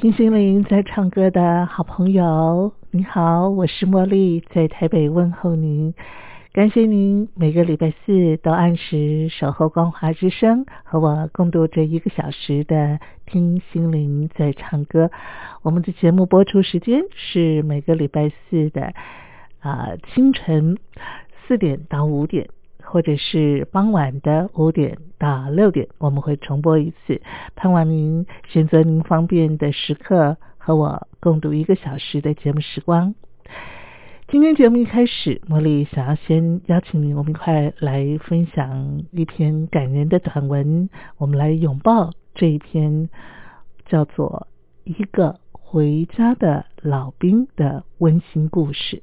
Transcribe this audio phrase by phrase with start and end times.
[0.00, 5.92] 听心灵在唱歌的好朋友，你好，我是茉莉，在台北问候您。
[6.52, 15.10] 感谢您每个礼拜四都按时守候光华之声，和我共度这一个小时的听心灵在唱歌。
[15.62, 18.92] 我们的节目播出时间是每个礼拜四的
[19.58, 20.78] 啊清晨
[21.48, 22.48] 四点到五点。
[22.90, 27.20] 或者是傍晚的五点到六点，我们会重播一次。
[27.54, 33.14] 盼望您选择您方便的时刻，和我共度一个小时的节目时光。
[34.28, 40.90] 今天节目一开始，茉莉想要先邀请您，我们一块来分享一篇感人的短文。
[41.16, 43.08] 我们来拥抱这一篇
[43.86, 44.46] 叫做
[44.90, 49.02] 《一个回家的老兵》的温馨故事。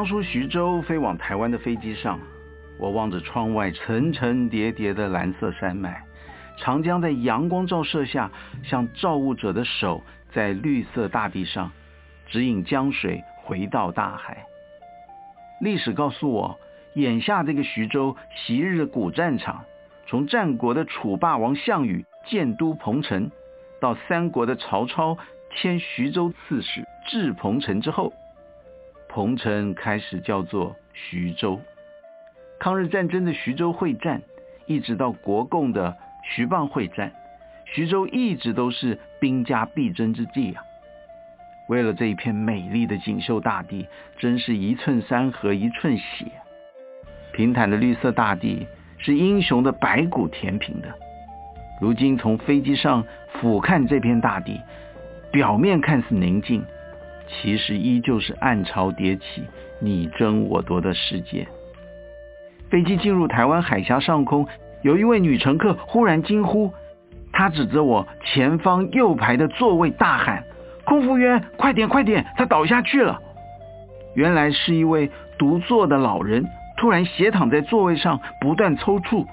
[0.00, 2.18] 江苏徐州飞往台湾的飞机上，
[2.78, 6.02] 我望着窗外层层叠叠的蓝色山脉，
[6.56, 8.30] 长江在阳光照射下，
[8.64, 10.02] 像造物者的手，
[10.32, 11.70] 在绿色大地上
[12.26, 14.46] 指引江水回到大海。
[15.60, 16.58] 历史告诉我，
[16.94, 19.66] 眼下这个徐州，昔日的古战场，
[20.06, 23.30] 从战国的楚霸王项羽建都彭城，
[23.78, 25.18] 到三国的曹操
[25.54, 28.14] 迁徐州刺史至彭城之后。
[29.12, 31.60] 彭城开始叫做徐州，
[32.60, 34.22] 抗日战争的徐州会战，
[34.66, 37.12] 一直到国共的徐蚌会战，
[37.64, 40.62] 徐州一直都是兵家必争之地啊。
[41.68, 46.26] 为了这一片美丽的锦绣大地，真是一寸山河一寸血。
[47.32, 48.64] 平坦的绿色大地
[48.98, 50.88] 是英雄的白骨填平的。
[51.80, 53.04] 如今从飞机上
[53.34, 54.60] 俯瞰这片大地，
[55.32, 56.64] 表面看似宁静。
[57.30, 59.44] 其实依旧是暗潮迭起、
[59.78, 61.46] 你争我夺的世界。
[62.68, 64.46] 飞机进入台湾海峡上空，
[64.82, 66.72] 有一位女乘客忽然惊呼，
[67.32, 70.44] 她指着我前方右排的座位大喊
[70.84, 73.20] ：“空服员，快点快点，他倒下去了！”
[74.14, 76.44] 原来是一位独坐的老人
[76.76, 79.24] 突然斜躺在座位上，不断抽搐。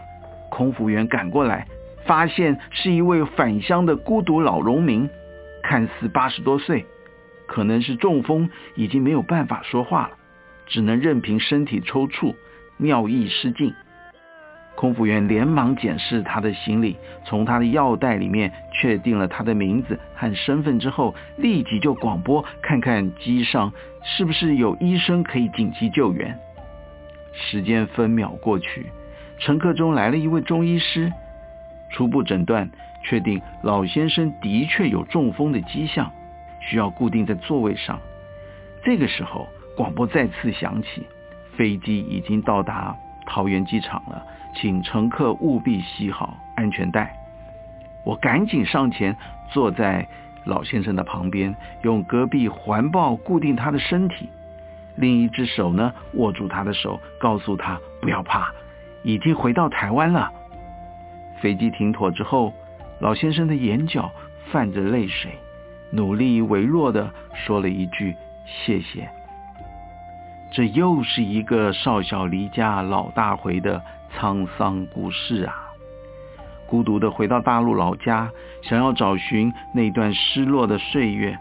[0.49, 1.67] 空服员赶过来，
[2.05, 5.09] 发现是一位返乡的孤独老农民，
[5.63, 6.85] 看似八十多岁。
[7.47, 10.11] 可能是中风，已经没有办法说话了，
[10.67, 12.35] 只能任凭身体抽搐，
[12.77, 13.73] 尿意失禁。
[14.75, 16.95] 空服员连忙检视他的行李，
[17.25, 23.73] 从他的药袋里面确定了他的名字和身份之后，立即就广播看看机上
[24.03, 26.37] 是不是有医生可以紧急救援。
[27.33, 28.85] 时间分秒过去，
[29.39, 31.11] 乘客中来了一位中医师，
[31.91, 32.69] 初步诊断
[33.03, 36.11] 确定老先生的确有中风的迹象。
[36.67, 37.99] 需要固定在座位上。
[38.83, 41.07] 这个时候，广播再次响起，
[41.55, 44.23] 飞机已经到达桃园机场了，
[44.53, 47.15] 请乘客务必系好安全带。
[48.03, 49.15] 我赶紧上前，
[49.49, 50.07] 坐在
[50.45, 54.29] 老先生的旁边，用隔壁环抱固定他的身体，
[54.95, 58.51] 另一只手呢握住他的手，告诉他不要怕，
[59.03, 60.31] 已经回到台湾了。
[61.41, 62.53] 飞机停妥之后，
[62.99, 64.09] 老先生的眼角
[64.51, 65.31] 泛着泪水，
[65.91, 69.09] 努力微弱的说了一句谢谢。
[70.51, 73.81] 这又是一个少小离家老大回的
[74.17, 75.53] 沧桑故事啊！
[76.65, 78.29] 孤独的回到大陆老家，
[78.61, 81.37] 想要找寻那段失落的岁月，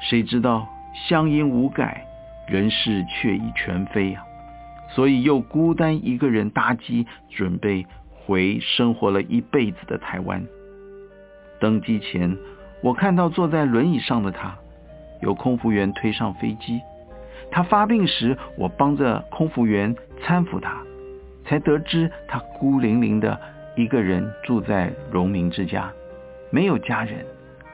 [0.00, 0.68] 谁知道
[1.08, 2.04] 乡音无改，
[2.48, 4.24] 人事却已全非啊！
[4.88, 10.44] 所以又孤单一个人搭机，准备回生活了一辈子的台湾。
[11.60, 12.36] 登机前，
[12.82, 14.56] 我看到坐在轮椅上的他，
[15.20, 16.80] 由空服员推上飞机。
[17.50, 20.82] 他发病时，我帮着空服员搀扶他，
[21.44, 23.40] 才得知他孤零零的
[23.76, 25.92] 一个人住在荣民之家，
[26.50, 27.24] 没有家人，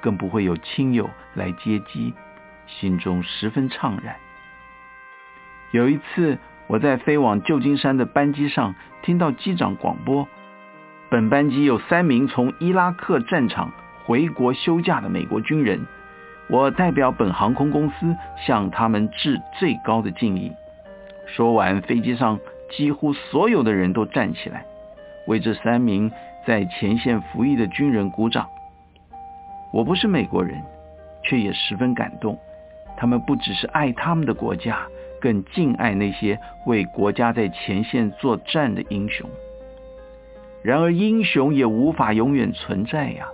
[0.03, 2.13] 更不会有亲友来接机，
[2.67, 4.17] 心中十分怅然。
[5.71, 10.29] 有一次，我在飞往旧金山的班机上，听到机长广播，
[11.09, 13.73] 本班机有三名从伊拉克战场
[14.09, 15.79] 回国休假的美国军人。
[16.49, 18.17] 我代表本航空公司
[18.47, 20.51] 向他们致最高的敬意。
[21.27, 22.41] 说完，飞机上
[22.71, 24.65] 几乎所有的人都站起来，
[25.27, 26.11] 为这三名
[26.47, 28.49] 在前线服役的军人鼓掌。
[29.75, 30.59] 我不是美国人，
[31.23, 32.39] 却也十分感动。
[32.97, 34.87] 他们不只是爱他们的国家，
[35.21, 39.29] 更敬爱那些为国家在前线作战的英雄。
[40.63, 43.29] 然而，英雄也无法永远存在呀。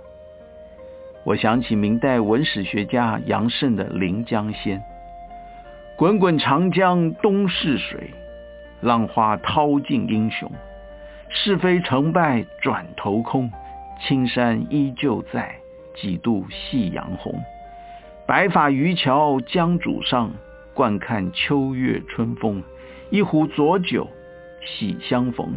[1.25, 4.77] 我想起明代文史学家杨慎的《临江仙》
[5.97, 8.11] ：“滚滚长江东逝水，
[8.81, 10.51] 浪花淘尽英雄。
[11.29, 13.51] 是非成败转头空，
[13.99, 15.55] 青山依旧在，
[15.95, 17.33] 几度夕阳红。
[18.27, 20.31] 白发渔樵江渚上，
[20.75, 22.61] 惯看秋月春风。
[23.09, 24.07] 一壶浊酒
[24.63, 25.55] 喜相逢，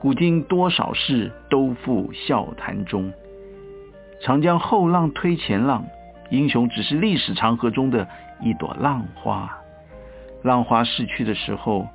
[0.00, 3.12] 古今多少事，都付笑谈中。”
[4.24, 5.84] 长江后浪推前浪，
[6.30, 8.08] 英雄只是历史长河中的
[8.40, 9.54] 一朵浪花。
[10.40, 11.86] 浪花逝去的时候，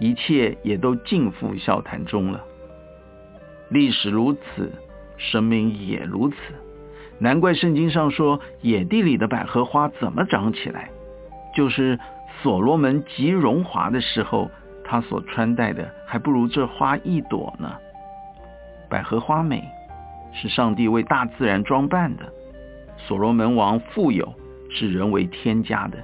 [0.00, 2.40] 一切也都尽付笑谈中了。
[3.68, 4.72] 历史如此，
[5.16, 6.34] 生命也如此。
[7.20, 10.90] 难怪圣经上说，野地里的百合花怎么长起来？
[11.54, 11.96] 就是
[12.42, 14.50] 所罗门极荣华的时候，
[14.84, 17.76] 他所穿戴的还不如这花一朵呢。
[18.88, 19.62] 百合花美。
[20.32, 22.32] 是上帝为大自然装扮的。
[22.96, 24.34] 所罗门王富有，
[24.70, 25.98] 是人为添加的。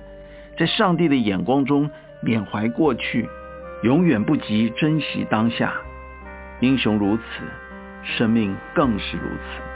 [0.58, 1.90] 在上帝的眼光中，
[2.22, 3.28] 缅怀过去，
[3.82, 5.72] 永远不及珍惜当下。
[6.60, 7.22] 英雄如此，
[8.02, 9.75] 生命更是如此。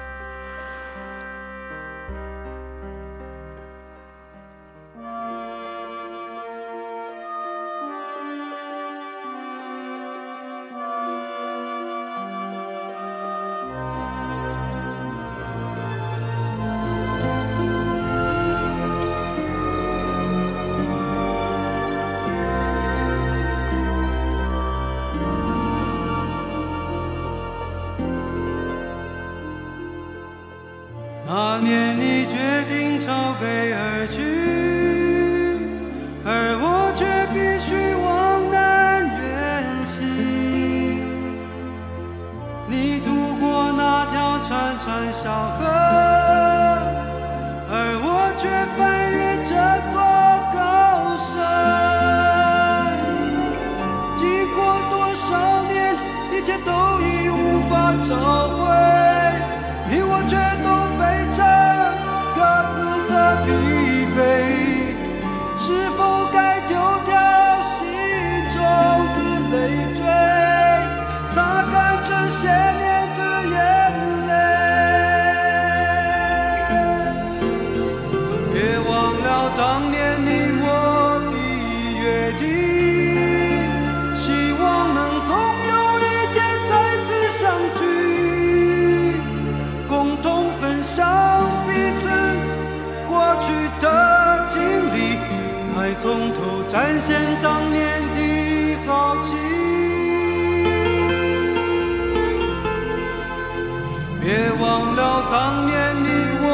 [105.31, 105.73] 当年
[106.03, 106.09] 你
[106.43, 106.47] 我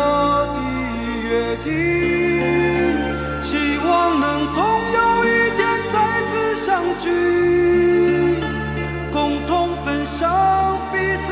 [0.53, 0.59] 的
[1.25, 1.67] 约定，
[3.49, 3.89] 希望
[4.21, 4.59] 能总
[4.93, 5.97] 有一天再
[6.29, 6.33] 次
[6.67, 7.09] 相聚，
[9.15, 9.17] 共
[9.47, 9.87] 同分
[10.21, 10.23] 享
[10.93, 11.29] 彼此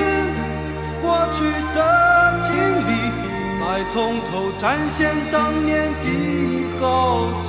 [1.02, 1.04] 过
[1.36, 1.78] 去的
[2.48, 2.50] 经
[2.88, 2.90] 历，
[3.60, 3.94] 再从
[4.32, 4.64] 头展
[4.96, 5.36] 现当
[5.66, 5.70] 年
[6.02, 6.06] 的
[6.80, 6.82] 豪
[7.42, 7.43] 情。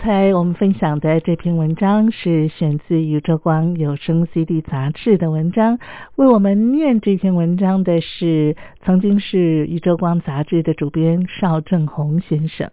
[0.00, 5.78] 才我们分享的这篇文章是选自《宇宙光有声 CD 杂志》的文章，
[6.16, 12.70] 为我们念这篇文章的是曾经是《宇宙光》杂志的主编邵正红先生。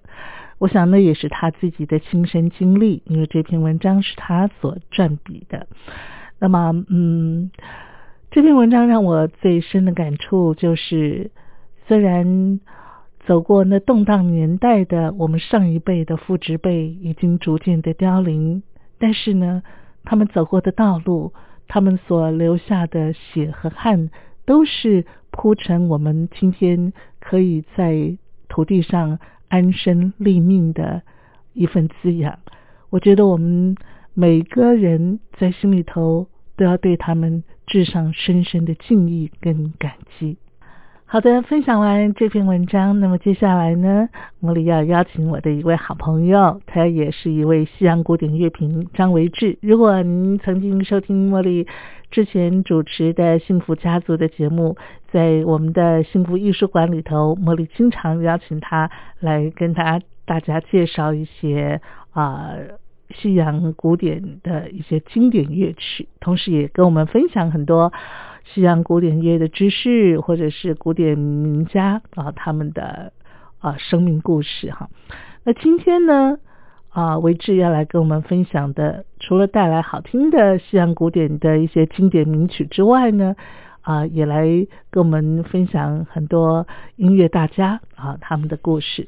[0.57, 5.67] 我想那也是他自己的亲身经历，因为这篇文章是他所撰笔的。
[6.39, 7.51] 那么，嗯，
[8.31, 11.29] 这篇文章让我最深的感触就是，
[11.87, 12.61] 虽然
[13.27, 18.63] 走过那动荡年代的我们上一辈的父执辈已经逐渐的凋零，
[18.97, 19.63] 但是呢，
[20.05, 21.33] 他们走过的道路，
[21.67, 24.09] 他们所留下的血和汗，
[24.45, 28.17] 都是铺成我们今天可以在
[28.47, 29.19] 土地上
[29.49, 31.01] 安身立命的
[31.51, 32.39] 一份滋养。
[32.89, 33.75] 我觉得我们
[34.13, 40.37] 每个人在心里头都要对他们致上深深的敬意跟感激。
[41.09, 44.09] 好的，分享完这篇文章，那么接下来呢，
[44.41, 49.57] 茉莉要邀请我的一位好朋友，他也是一位西洋古典乐评张维志。
[49.61, 51.65] 如果您曾经收听茉莉
[52.11, 54.75] 之前主持的《幸福家族》的节目，
[55.09, 61.79] 在我们的幸福艺术馆里头，茉莉经常邀请他来跟他大家介绍一些
[62.11, 62.53] 啊。
[63.15, 67.93] 西洋古典的一些经典乐曲，同时也跟我们分享很多
[68.53, 73.11] 西洋古典乐的知识，或者是古典名家啊他们的
[73.59, 74.89] 啊生命故事哈。
[75.43, 76.37] 那今天呢
[76.89, 83.35] 啊，维志要来跟我们分享的，除了带来好听的西洋古典的一些经典名曲之外呢，
[83.81, 84.45] 啊，也来
[84.89, 89.07] 跟我们分享很多音乐大家啊他们的故事。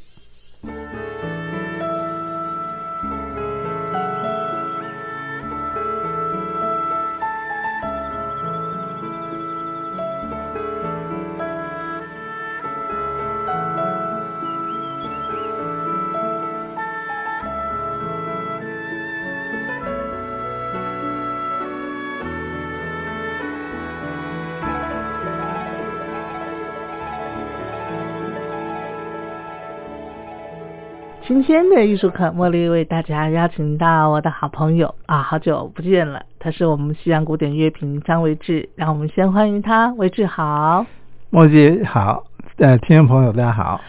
[31.39, 40.85] 今天的艺术课，茉莉为大家邀请到我的好朋友啊，好久不见了，他是我们西洋古典乐评张维志，让我们先欢迎他，维志好。
[41.29, 42.25] 莫莉好，
[42.57, 43.79] 呃，听众朋友大家好。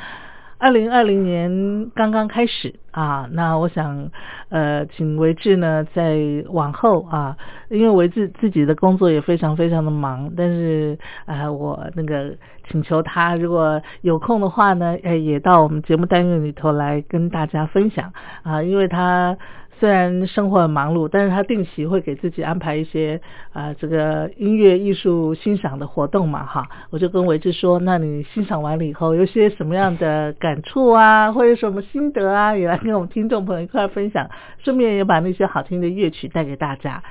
[0.61, 4.11] 二零二零年刚刚开始啊，那我想
[4.51, 6.19] 呃，请维志呢在
[6.51, 7.37] 往后啊，
[7.71, 12.37] 因为维志自己的工作也非常非常的忙，但是呃，我那个
[12.69, 18.13] 请求他如果有空的话呢，呃，也到我们节目单元里头来跟大家分享
[18.43, 19.37] 啊，因为他。
[19.81, 23.19] 虽然生活很忙碌，但是他定期会给自己安排一些
[23.55, 37.03] 啊、这个音乐艺术欣赏的活动嘛，哈，我就跟维志说，那你欣赏完了以后，有些什么样的感触啊，或者什么心得啊，也来跟我们听众朋友一块分享，顺便也把那些好听的乐曲带给大家。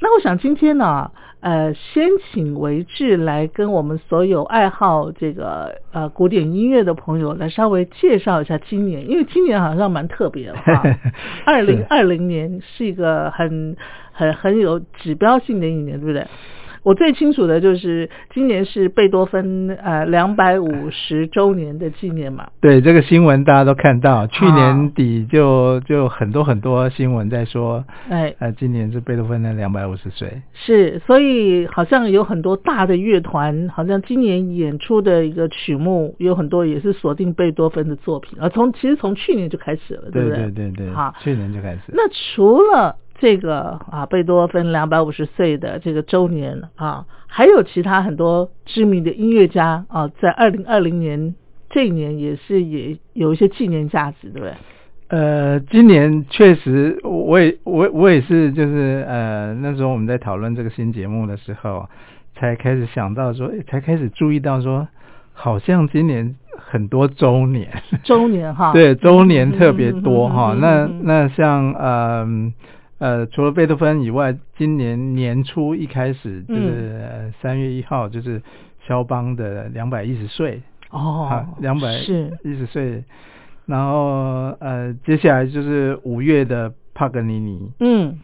[0.00, 1.10] 那我想今天呢，
[1.40, 10.82] 呃，先请维志来跟我们所有爱好这个呃古典音乐的朋友来稍微介绍一下今年，因为今年好像蛮特别的哈，
[11.46, 13.76] 二零二零年是一个很
[14.12, 16.26] 很很有指标性的一年，对不对？
[16.86, 30.40] 我最清楚的就是今年是贝多芬呃两百五十周年的纪念嘛，对这个新闻大家都看到，去年底就就很多很多新闻在说，哎，呃，今年是贝多芬的两百五十岁。
[30.52, 38.48] 是，所以好像有很多大的乐团，好像今年演出的一个曲目有很多也是锁定贝多芬的作品啊。
[38.48, 40.70] 从其实从去年就开始了，对不对对？
[40.70, 41.80] 对对，好，去年就开始。
[41.88, 51.34] 那除了这个啊，贝多芬两百五十岁的这个周年啊，还有其他很多知名的音乐家啊，在二零二零年
[51.70, 54.52] 这一年也是也有一些纪念价值，对不对？
[55.08, 61.88] 呃，今年确实，我也我我也是，就是呃，那时候我们在讨论这个新节目的时候，
[62.34, 64.88] 才开始想到说，才开始注意到说，
[65.32, 67.70] 好像今年很多周年，
[68.02, 70.52] 周年哈， 对，周年特别多哈。
[70.54, 72.26] 嗯嗯嗯嗯那嗯那像呃
[72.98, 78.42] 呃，除了贝多芬以外，今年年初一开始嗯就是呃三、月一号就是
[78.86, 82.32] 肖邦的两百一十岁哦啊，，两百是。
[82.42, 83.04] 一十岁，
[83.66, 88.18] 然后呃接下来就是五月的帕格尼尼，嗯。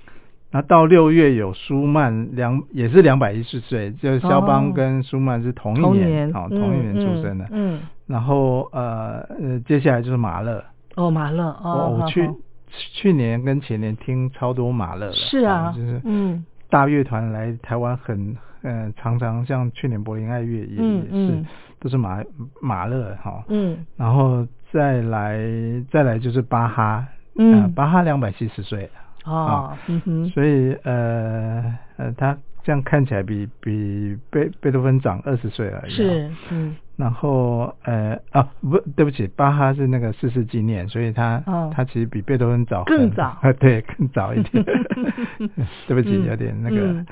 [0.50, 7.44] 然后到六月有舒曼两也是两百一十岁，就是肖哦邦跟舒曼是同一年，好哦，同一年出生的。
[7.50, 10.62] 嗯，嗯然后呃呃，接下来就是马勒。
[10.96, 12.28] 哦，马勒哦，我我去
[12.92, 15.12] 去年跟前年听超多马勒了。
[15.12, 16.44] 是啊，哦就是嗯。
[16.70, 21.46] 大乐团来台湾很呃常常像去年柏林爱乐也、嗯也是嗯。
[21.78, 22.22] 都是马
[22.60, 23.84] 马勒哈、嗯。
[23.96, 25.38] 然后再来
[25.90, 27.06] 再来就是巴哈，
[27.36, 27.62] 嗯。
[27.62, 28.90] 呃巴哈两百七十岁了。
[29.24, 36.76] 哦，嗯哼，所以呃呃，他这样看起来比比贝贝多芬长二十岁而已、是，嗯。
[36.94, 41.70] 然后呃啊不对不起，巴哈是那个逝世纪念，所以他、哦。
[41.74, 43.36] 他其实比贝多芬早很更早。
[43.58, 44.62] 对，更早一点。
[45.88, 46.76] 对不起，嗯有点那个。
[46.76, 47.06] 嗯。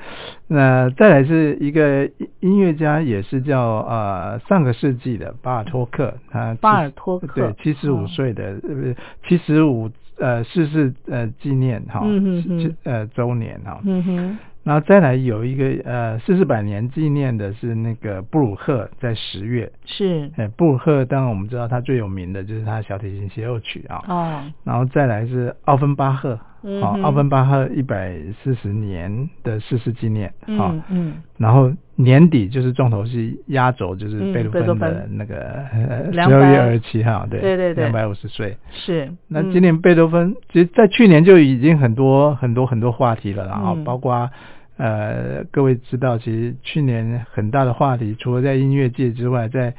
[0.46, 8.94] 那再来是一个音音乐家，也是叫呃上个世纪的巴尔托克，他巴尔托克对七十五哦岁的呃
[9.26, 13.80] 七十五呃逝世呃纪念哈，嗯哼哼七呃周年哈。
[13.84, 19.72] 嗯哼，然后再来有一个呃四四百年纪念的是那个布鲁赫，在十月。
[19.86, 24.02] 是，哎，布鲁赫当然我们知道他最有名的就是他小提琴协奏曲啊。
[24.06, 27.02] 哦，然后再来是奥芬巴赫，好、嗯哼。
[27.02, 30.82] 奥芬巴赫一百四十年的逝世纪念，好、嗯。
[30.90, 37.84] 嗯，然后年底就是重头戏压轴，就是嗯贝多芬的那个十200二月二十七号，对对对对。
[37.84, 38.56] 两百五十岁。
[38.70, 39.18] 是，嗯。
[39.28, 44.30] 那今年贝多芬，其实在去年就已经很多很多很多话题了，然后嗯包括
[44.76, 49.74] 呃各位知道，其实去年很大的话题，除了在音乐界之外，在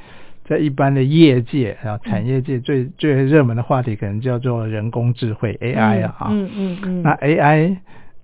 [0.52, 7.76] 在一般的业界啊产业界最、最热门的话题，可能叫做人工智慧 AI 啊，嗯嗯嗯，那 AI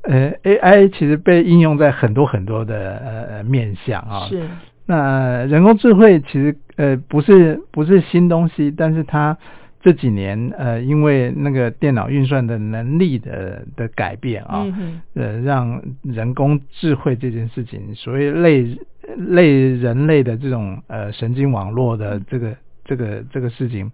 [0.03, 4.43] 呃 AI 其实被应用在很多很多的呃呃面向啊，是，
[4.87, 9.37] 那人工智慧其实呃不是不是新东西，但是它
[9.89, 18.79] 这几年呃因为那个电脑运算的能力的的改变啊，嗯，呃让人工智慧这件事情，所谓类
[19.17, 23.91] 类人类的这种呃神经网络的这个这个这个事情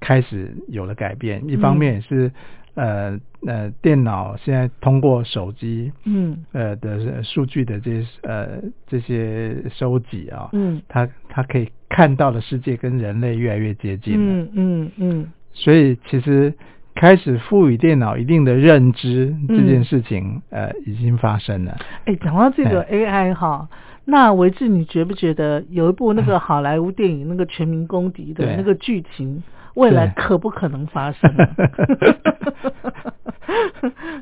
[0.00, 1.42] 开始有了改变。
[1.48, 2.30] 一方面也是
[2.74, 6.44] 呃呃电脑现在通过手机嗯。
[6.52, 10.82] 呃的数据的这些呃这些收集啊，嗯。
[10.88, 16.54] 它它可以看到的世界跟人类越来越接近了，嗯嗯嗯，所以其实
[16.94, 21.76] 开始赋予电脑一定的认知这件嗯事情，呃已经发生了。
[22.04, 23.68] 哎，讲到这个 AI 哈。
[24.04, 29.42] 那维志，你觉不觉得有一部那个好莱坞电影，那个《全民公敌》的那个剧情，
[29.74, 31.48] 未来可不可能发生啊？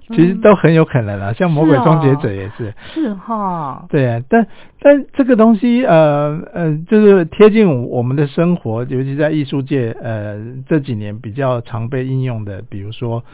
[0.09, 2.73] 其实都很有可能啊，像《魔鬼终结者》也是。
[2.95, 4.47] 是哈，对啊，但
[4.81, 10.37] 但这个东西呃呃，就是贴近我们的生活，尤其在艺术界呃
[10.69, 13.25] 这几年比较常被应用的，比如说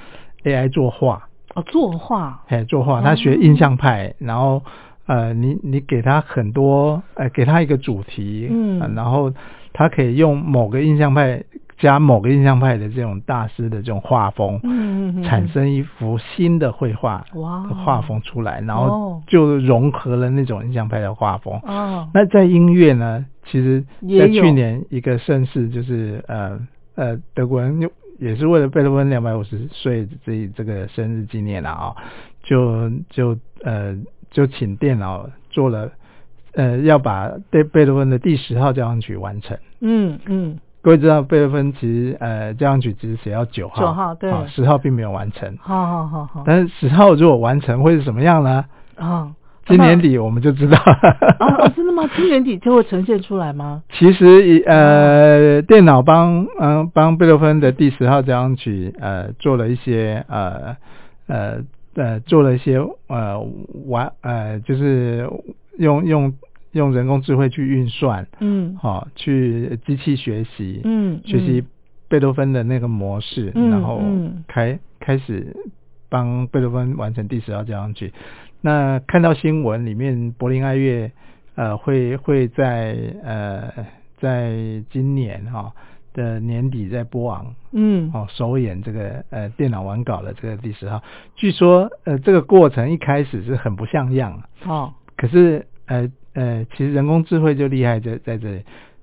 [0.44, 4.62] AI 作画，哦，作画，哎，作画，他学印象派，然后
[5.07, 8.81] 呃，你你给他很多，呃，给他一个主题，嗯。
[8.81, 9.31] 呃然后
[9.75, 11.42] 他可以用某个印象派
[11.83, 17.66] 加某个印象派的这种大师的这种画风，嗯产生一幅新的绘画哇。
[17.68, 18.88] 的画风出来，然哦。
[18.88, 21.59] 后就融合了那种印象派的画风。
[21.64, 23.85] 哦，那在音乐呢，其实
[24.18, 26.61] 在去年一个盛世就是呃
[26.95, 27.90] 呃德国人又
[28.21, 31.97] 也是为了贝多芬两百五十岁这这个生日纪念了啊、
[32.45, 33.99] 就就呃
[34.31, 35.90] 就请电脑做了
[36.55, 39.59] 呃要把贝贝多芬的第十号交响曲完成。
[39.81, 45.57] 嗯嗯，各位知道贝多芬其实呃交响曲只是写到九号，九号对啊十号并没有完成。
[45.61, 48.64] 好好好好，但是十号如果完成会是什么样呢？
[48.97, 49.31] 啊，
[49.64, 50.77] 今年底我们就知道。
[50.79, 50.99] 啊
[51.38, 52.03] 哦，真的吗？
[52.16, 53.85] 今年底就会呈现出来吗？
[53.92, 60.77] 其实以呃，电脑帮嗯、帮贝多芬的第十号交响曲呃做了一些呃
[61.29, 61.59] 呃
[61.95, 63.40] 呃做了一些呃
[63.87, 65.31] 玩呃就是
[65.79, 66.35] 用用
[66.73, 68.77] 用人工智慧去运算，嗯。
[68.77, 71.65] 好、去机器学习，嗯，学习
[72.09, 74.45] 贝多芬的那个模式，嗯然后嗯。
[74.49, 75.57] 开开始
[76.09, 78.13] 帮贝多芬完成第十号交响曲。
[78.61, 81.11] 那看到新闻里面，柏林爱乐
[81.55, 83.73] 呃会会在呃
[84.19, 85.73] 在今年哈、
[86.15, 88.11] 的年底在波昂嗯。
[88.15, 91.03] 哦首演这个呃电脑完稿的这个第十号。
[91.35, 94.93] 据说呃这个过程一开始是很不像样，哦。
[95.17, 98.62] 可是呃呃，其实人工智慧就厉害在在这里，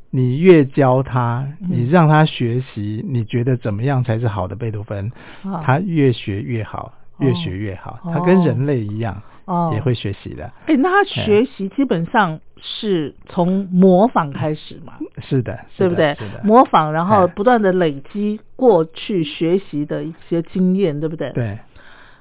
[0.10, 5.12] 你越教他，嗯你让他学习，你觉得怎么样才是好的贝多芬，
[5.44, 10.52] 好他越学越好，越学越好，他跟人类一样，哦也会学习的。
[10.66, 16.42] 哎，那他学习基本上是从模仿开始嘛， 是的，对不对是的，？
[16.44, 21.32] 模仿，然后哎不断的累积过去学习的一些经验，对不对？。
[21.34, 21.60] 对，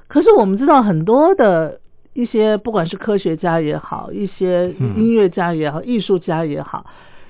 [0.07, 1.81] 可是我们知道很多的
[2.19, 6.85] 一些，不管是科学家也好，一些嗯音乐家也好，艺术家也好，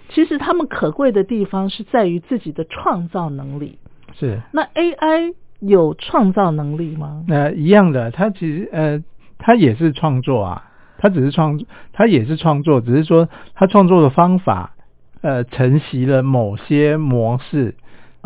[0.09, 3.79] 其实他们可贵的地方是在于自己的创造能力。
[4.19, 7.23] 是那 AI 有创造能力吗？
[7.29, 9.05] 那一样的，它其实呃，
[9.37, 10.65] 它也是创作啊，
[10.97, 11.61] 它只是创，
[11.93, 14.75] 它也是创作，只是说它创作的方法
[15.21, 17.75] 呃承袭了某些模式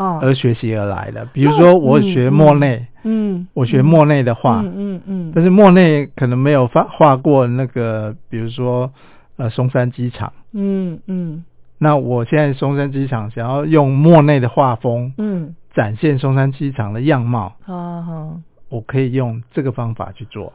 [0.03, 1.25] 啊，而学习而来的。
[1.33, 8.91] 比如说我学莫内，嗯，我学莫内的画，嗯嗯嗯，但是莫内可能没有画画过那个，比如说
[9.37, 10.33] 呃松山机场。
[10.53, 11.45] 嗯嗯
[11.79, 18.37] 那我现在松山机场想要用莫内的画风嗯，展现松山机场的样貌，好好。
[18.69, 20.53] 我可以用这个方法去做。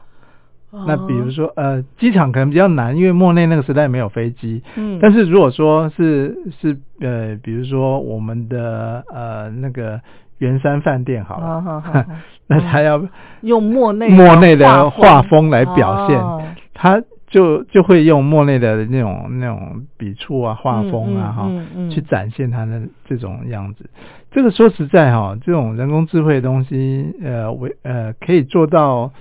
[0.70, 0.84] 哦。
[0.86, 4.62] 那比如说呃，机场可能比较难，因为莫内那个时代没有飞机。
[4.76, 10.00] 嗯，但是如果说是是呃，比如说我们的呃那个
[10.38, 12.04] 圆山饭店好了，好好好好。
[12.46, 13.02] 那他要
[13.42, 16.42] 用莫内莫内的画画风来表现，哦。
[16.72, 21.90] 他就就会用莫内的那种那种笔触啊、画风啊，嗯哈、嗯嗯。
[21.90, 23.84] 去展现他的这种样子。
[24.30, 29.12] 这个说实在哈，这种人工智慧的东西，呃，为呃可以做到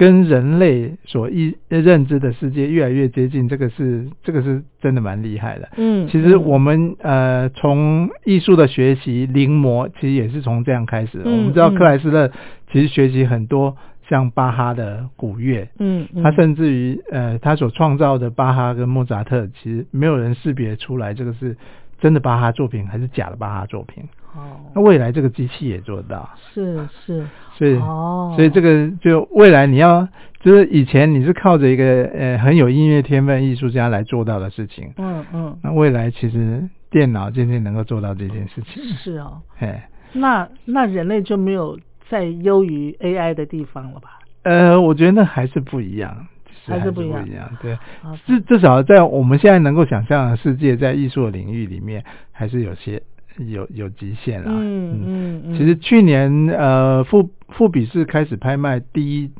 [0.00, 5.68] 跟人类所意认知的世界越来越接近，这个是这个是真的蛮厉害的。
[5.76, 12.30] 嗯，其实嗯我们呃从艺术的学习临摹，其实也是从这样开始我们知道嗯克莱斯勒
[12.72, 13.76] 其实学习很多
[14.08, 16.22] 像巴哈的古乐，嗯，嗯。
[16.22, 21.54] 他甚至于呃他所创造的巴哈跟莫扎特，其实没有人识别出来这个是
[22.00, 24.02] 真的巴哈作品还是假的巴哈作品。
[24.34, 24.64] 哦。
[24.74, 27.26] 那未来这个机器也做得到，是是
[27.60, 30.08] 所以、哦，所以这个就未来你要
[30.40, 38.82] 就是以前你是靠着一个呃很有音乐天分艺术家来做到的事情，嗯嗯那未来其实电脑渐渐能够做到这件事情。
[38.96, 44.18] 是哦，哎，那那人类就没有再优于 AI 的地方了吧？
[44.44, 46.26] 呃，我觉得那还是不一样，
[46.64, 47.50] 还是不一样样。
[47.60, 47.76] 对，
[48.24, 53.02] 至至少在我们现在能够想象的世界，在艺术领域里面，还是有些
[53.48, 54.50] 有有极限啦。
[54.52, 55.42] 嗯嗯。
[55.46, 59.30] 嗯，其实去年呃，富富比士开始拍卖第一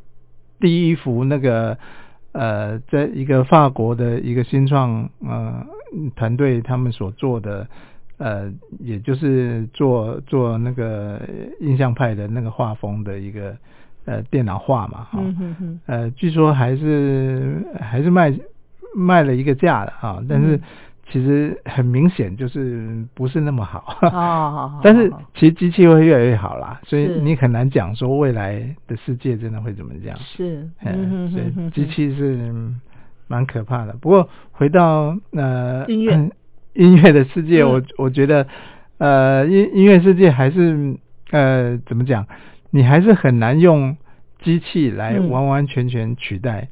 [0.59, 1.77] 第一幅那个
[2.33, 5.65] 呃，在一个法国的一个新创呃
[6.15, 7.67] 团队他们所做的
[8.17, 11.19] 呃，也就是做做那个
[11.59, 13.57] 印象派的那个画风的一个
[14.05, 18.31] 呃电脑画嘛，哈、嗯哼哼，呃，据说还是还是卖
[18.95, 20.61] 卖了一个价的啊，但是嗯
[21.11, 23.97] 其实很明显就是不是那么好。
[24.13, 28.53] 哦， 但是其实机器会越来越好啦，所以你很难讲说未来
[28.87, 30.17] 的世界真的会怎么样。
[30.19, 32.49] 是，嗯，嗯所以机器是
[33.27, 33.93] 蛮可怕的。
[33.99, 36.31] 不过回到呃音乐嗯
[36.73, 38.47] 音乐的世界，嗯我我觉得
[38.97, 40.95] 呃音音乐世界还是
[41.31, 42.25] 呃怎么讲，
[42.69, 43.97] 你还是很难用
[44.41, 46.69] 机器来嗯完完全全取代。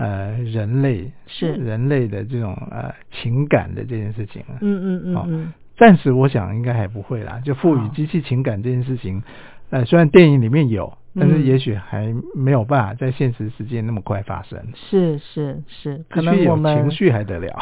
[0.00, 7.38] 呃，人类是人类的这种呃情感的这件事情啊，嗯嗯嗯暂时我想应该还不会啦。
[7.44, 9.22] 就赋予机器情感这件事情，
[9.68, 14.58] 呃，虽然电影里面有，但是嗯也许还没有办法在现实世界那么快发生。
[14.74, 17.54] 是是是，可能我们情绪还得了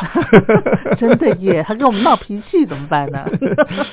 [0.96, 3.24] 真的耶，他跟我们闹脾气怎么办呢？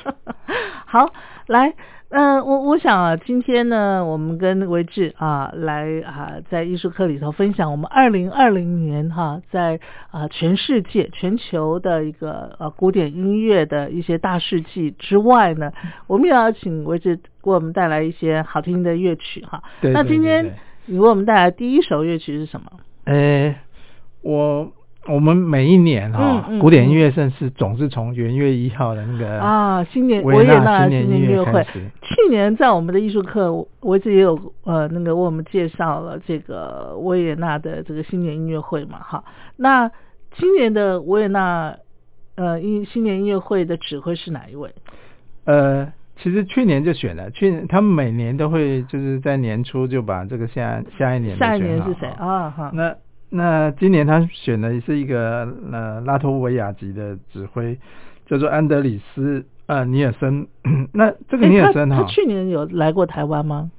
[0.86, 1.12] 好，
[1.48, 1.74] 来，
[2.08, 9.80] 嗯、我我想啊，今天呢，我们跟维志啊来啊，在艺术课里头分享我们二零二零年哈、在
[10.12, 15.72] 啊全世界全球的一个呃古典音乐的一些大事迹之外呢，
[16.06, 19.62] 我们也要请维志给我们带来一些好听的乐曲哈。
[19.80, 20.54] 对对对那今天
[20.86, 22.70] 你为我们带来第一首乐曲是什么？
[23.04, 23.56] 呃，
[24.22, 24.72] 我
[25.08, 39.24] 我们每一年哈、古典音乐盛事总是从元月一号的那个啊，新年维维也纳纳新年音乐会去年在我们的艺术课，我我一直也有呃那个为我们介绍了这个维也纳的这个新年音乐会嘛，哈。
[39.56, 39.88] 那
[40.36, 41.76] 今年的维也纳
[42.34, 44.70] 呃音新年音乐会的指挥是哪一位？
[45.44, 52.50] 呃，其实去年就选了，去年他们每年都会就是在年初就把这个下下一年的下一年是谁啊？
[52.50, 52.92] 哈，那
[53.28, 57.78] 那今年他选的是一个呃拉脱维亚籍的指挥，
[58.26, 60.46] 叫做安德里斯呃尼尔森。
[60.94, 63.70] 那这个尼尔森哈，他去年有来过台湾吗？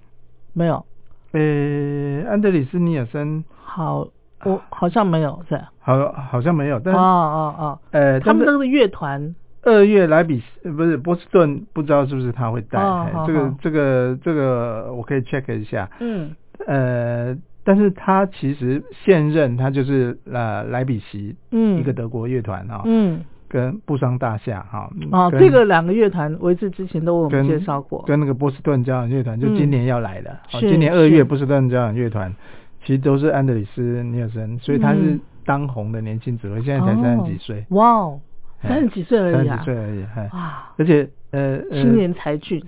[0.53, 0.85] 没有，
[1.31, 4.07] 呃安德里斯尼尔森好，
[4.43, 5.71] 我好像没有是吧。
[5.79, 9.33] 好好像没有，但哦是、哦哦，呃，他们都是乐团
[9.63, 12.79] 二月莱比呃不是波士顿，不知道是不是他会带、
[13.25, 15.89] 这个这个这个我可以 check 一下。
[16.01, 21.77] 嗯呃，但是他其实现任他就是呃莱比锡嗯。
[21.77, 23.19] 一个德国乐团哈、嗯。
[23.49, 32.33] 跟布商大厦哈、哦，跟这个两个乐团维志之前都为我们介绍过，跟那个波士顿交响乐团就嗯今年要来的，哦是今年二月波士顿交响乐团
[32.83, 38.19] 其实都是安德里斯尼尔森，所以他是嗯当红的年轻指挥，现在才三十几岁，哇哦，
[38.63, 39.55] 哎三十几岁而已啊。
[39.55, 42.61] 三十，岁而已，哎，哇，而且呃呃青年才俊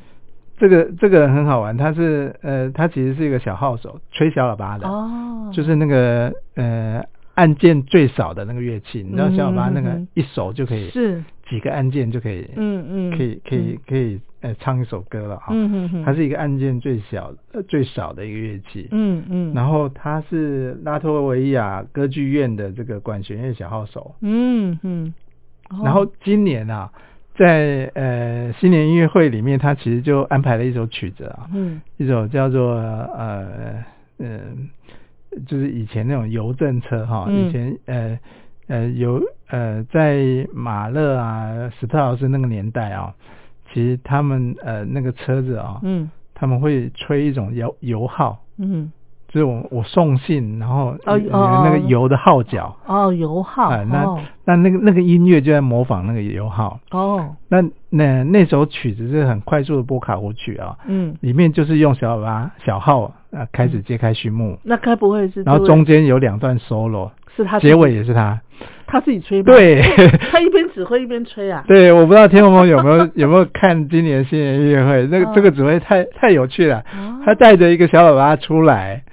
[0.60, 7.02] 这个这个人很好玩，他是呃他其实是一个小号手，吹小喇叭的，哦，就是那个呃
[7.36, 25.14] 按键最少的那个乐器，你知道小喇叭那个一手就可以是，几个按键就可以，嗯嗯，可以可以可以呃唱一首歌了哈，嗯哼哼，它是一个按键最小呃最少的一个乐器，嗯嗯，然后他是拉脱维亚歌剧院的这个管弦乐小号手，嗯嗯，
[25.70, 25.80] 哦。
[25.86, 26.92] 然后今年啊，
[27.40, 31.80] 在呃新年音乐会里面，他其实就安排了一首曲子啊，嗯。
[31.96, 33.82] 一首叫做呃
[34.18, 34.70] 嗯、
[35.48, 37.48] 就是以前那种邮政车哈，嗯。
[37.48, 38.20] 以前呃
[38.68, 43.16] 呃邮呃在马勒啊斯特劳斯那个年代啊，
[43.72, 46.12] 其实他们呃那个车子啊，嗯。
[46.36, 48.44] 他们会吹一种油油号。
[48.58, 48.92] 嗯，
[49.30, 54.20] 就是我我送信，然后哦哦那个油的号角，哦，油号，啊，那、哦。
[54.46, 56.80] 那那个那个音乐就在模仿那个油号。
[56.90, 57.62] 哦，那
[57.92, 68.42] 那那首曲子是很快速的波卡舞曲啊，嗯，里面就是用小喇叭小号啊开始揭开序幕，那该不会是然后中间有两段 solo，是他结尾也是他。
[68.88, 69.84] 他自己吹吗？，对。
[70.32, 75.32] 他一边指挥一边吹啊，对，我不知道天龙有没有 有没有看今年新年音乐会，那个、哦。
[75.36, 77.22] 这个指挥太太有趣了，哦。
[77.24, 79.04] 他带着一个小喇叭出来。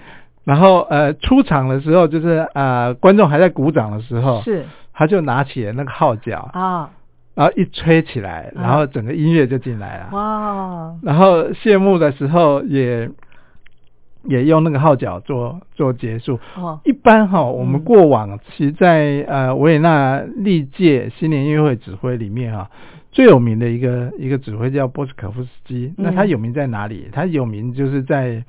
[0.47, 6.89] 然后呃出场的时候，就是呃观众还在鼓掌的时候，是他就拿起了那个号角，啊，
[7.35, 10.09] 然后一吹起来，啊然后整个音乐就进来了。
[10.13, 13.11] 哇，然后谢幕的时候也
[14.23, 16.39] 也用那个号角做做结束。
[16.57, 22.71] 哦，一般哈，我们嗯过往其实在呃维也纳历届新年音乐会指挥里面哈，
[23.11, 25.93] 最有名的一个一个指挥叫波斯可夫斯基。
[25.99, 27.09] 那他嗯有名在哪里？
[27.11, 28.45] 他有名就是在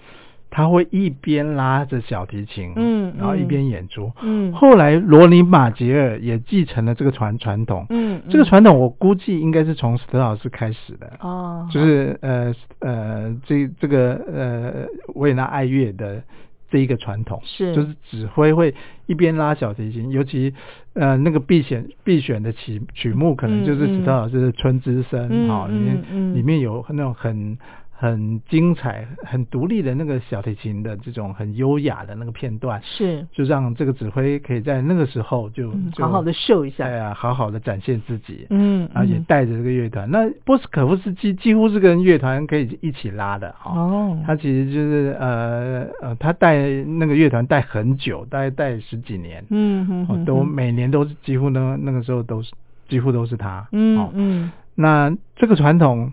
[0.49, 4.11] 他会一边拉着小提琴，嗯然后一嗯边演出。
[4.21, 4.51] 嗯。
[4.53, 7.85] 后来罗尼马杰尔也继承了这个传传统。
[7.89, 11.11] 嗯，这个嗯传统我估计应该是从史特老师开始的。
[11.19, 14.73] 哦，就是呃呃这这个呃
[15.15, 16.23] 维也纳爱乐的
[16.69, 17.75] 这一个传统，是。
[17.75, 18.73] 就是指挥会
[19.05, 20.53] 一边拉小提琴，尤其
[20.93, 23.99] 呃那个必选必选的曲曲目可能就是嗯嗯。
[23.99, 26.35] 史特老师的《春之声》嗯哈、里面、嗯嗯。
[26.35, 27.57] 里面有那种很
[27.99, 36.85] 很精彩、很独立的那个小提琴的这种很优雅的那个片段，是，就让这个指挥可以在那个时候就、好好的秀一下。
[36.85, 40.07] 哎呀，好好的展现自己，嗯，然后也嗯带着这个乐团。
[40.11, 50.47] 那波斯可夫斯基几乎是跟乐团可以一起拉的哈、哦，他其实就是呃呃，他带那个乐团带很久，大概带十几年，嗯嗯嗯，哦都嗯。
[50.47, 52.51] 每年都是几乎呢那个时候都是
[52.87, 54.11] 几乎都是他，嗯哦。
[54.13, 54.51] 嗯。
[54.79, 56.11] 那这个传统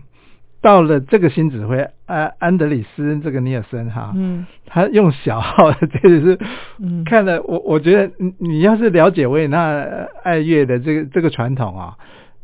[0.65, 4.47] 到了这个新指挥安安德里斯这个尼尔森哈，嗯。
[4.65, 6.39] 他用小号的，这个是
[6.79, 7.03] 嗯。
[7.05, 11.93] 看了我我觉得你你要是了解维也纳呃爱乐的这个这个传统啊，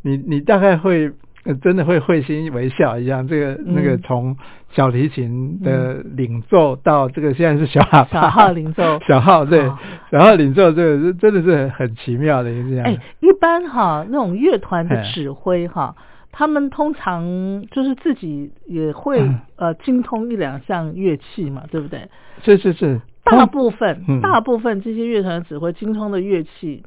[0.04, 1.12] 你你大概会。
[1.44, 4.38] 呃真的会会心微笑一样，这个、那个嗯从
[4.74, 9.00] 小提琴的领奏到这个现在是小喇叭，小号领奏。
[9.10, 9.62] 小号对。
[9.62, 9.76] 哦，
[10.12, 12.86] 小号领奏这个是真的是很奇妙的一个这样。
[12.86, 15.96] 哎，一般哈那种乐团的哎指挥哈，
[16.32, 19.40] 他们通常就是自己也会嗯。
[19.58, 22.10] 呃精通一两项乐器嘛，对不对？
[22.44, 24.20] 是是是，大部分嗯。
[24.22, 26.84] 大部分这些乐团指挥精通的乐器，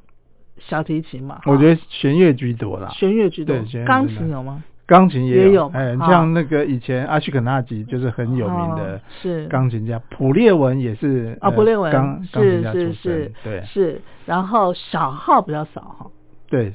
[0.59, 3.55] 小提琴嘛，我觉得得弦乐居多啦，弦乐居多。
[3.87, 4.65] 钢琴有吗？
[4.87, 5.69] 钢琴也也有。
[5.69, 9.47] 哎，哈像那个以前阿须肯纳吉就是很有名的哦是。
[9.47, 13.63] 钢琴家，普列文也是啊，普列文钢钢琴是家出身是是，对。
[13.65, 16.07] 是，然后小号比较少哈，
[16.51, 16.73] 对，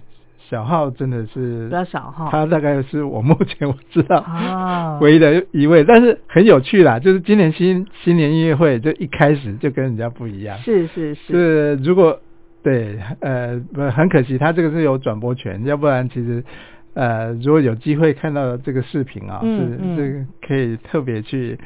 [0.49, 4.97] 小号真的是比较少哈，他大概是我目前我知道啊。
[5.01, 12.19] 唯一的一位，但是很有趣啦，就是今年新新年音乐会就一开始就跟人家不一样，是是是，是如果
[12.63, 16.43] 对呃不很可惜，他这个是有转播权，要不然其实
[16.95, 19.95] 呃如果有机会看到这个视频啊，嗯嗯。
[19.95, 21.59] 是这个可以特别去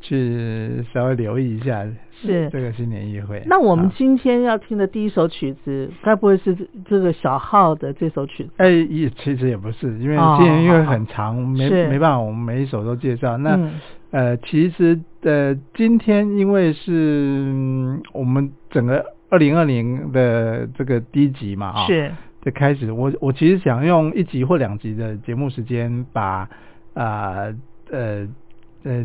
[0.00, 1.84] 去稍微留意一下，
[2.20, 2.50] 是。
[2.50, 3.42] 这个新年音乐会。
[3.46, 8.50] 那我们啊今天要听的第一首曲子，该不会是这这个小号的这首曲子？
[8.58, 13.36] 哎，也其实也不是，因为今年音乐会好好很长，没没办法，我们每一首都介绍。
[13.38, 13.72] 那、嗯。
[14.10, 22.10] 呃，其实呃，今天因为是、嗯我们整个二零二零的这个第一集嘛，啊、是。
[22.42, 26.48] 的开始，我我其实想用一集或两集的节目时间把，
[26.94, 27.54] 啊呃
[27.92, 28.28] 呃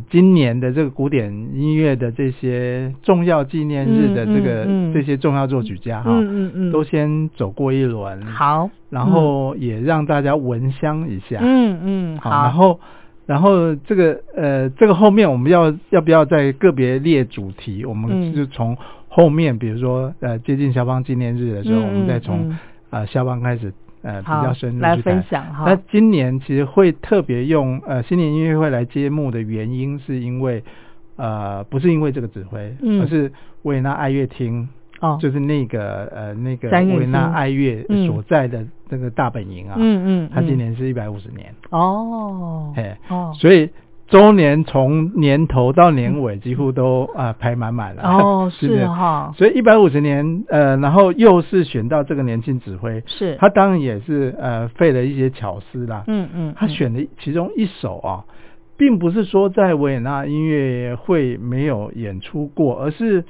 [0.10, 4.92] 今年的这个古典音乐的这些重要纪念日的这个、嗯嗯。
[4.92, 12.80] 嗯这些重要作曲家哈，嗯嗯嗯，都先走过一轮，，好，然后也让大家闻香一下，嗯嗯好，然后
[13.26, 17.84] 然后这个呃这个后面我们要要不要再个别列主题？
[17.84, 18.34] 我们嗯。
[18.34, 18.78] 就从
[19.10, 22.60] 后面，比如说呃接近肖邦纪念日的时候，嗯我们再嗯从啊
[22.92, 23.74] 呃肖邦开始
[24.06, 30.64] 呃比较深入来分享哈那今年其实会特别用呃新年音乐会来揭幕的原因，是因为
[31.18, 33.02] 呃不是因为这个指挥，嗯。
[33.02, 33.32] 而是
[33.64, 34.70] 维也纳爱乐厅。
[35.02, 38.08] 哦，就是那个呃那个维也纳爱乐嗯。
[38.08, 43.70] 所在的那个大本营啊，嗯嗯，它今嗯年是一百五十年，哦，哎，哦，所以
[44.08, 48.04] 周年从年头到年尾几乎都啊、呃排满满了。
[48.04, 56.04] 哦 是哈所以一百五十年，呃，然后又是选到这个年轻指挥，是他当然也是呃费了一些巧思啦。
[56.08, 58.26] 嗯嗯，嗯他选的其中一首啊，
[58.78, 63.24] 并不是说在维也纳音乐会没有演出过，而是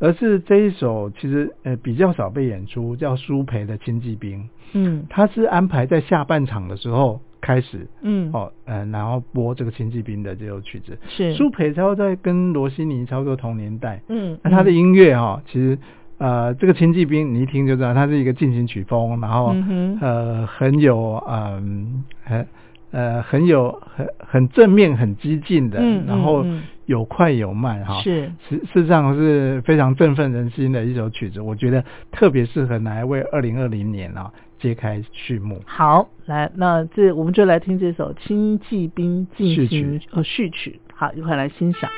[0.00, 4.40] 而是这一首其实呃比较少被演出，叫苏培的《轻骑兵》。
[4.72, 8.28] 嗯他是安排在下半场的时候开始，嗯。
[8.32, 10.98] 哦，呃，然后播这个轻骑兵的这首曲子。
[11.06, 11.32] 是。
[11.34, 15.78] 苏培超在跟罗西尼差不多同年代，嗯，那他的嗯音乐哈、其实
[16.18, 22.46] 呃，这个轻骑兵你一听就知道，它是一个进行曲风，然后、嗯呃很有嗯很
[22.90, 26.56] 呃很有很很正面、很激进的，嗯然后嗯。
[26.58, 28.00] 嗯有快有慢哈。
[28.00, 28.30] 是。
[28.48, 34.32] 事事实上是非常振奋人心的一首曲子，我觉得特别适合拿来为二零二零年啊
[34.66, 35.62] 揭开序幕。
[35.64, 41.88] 好，来，那这我们就来听这首《轻骑兵进行呃序曲，好，一块来欣赏。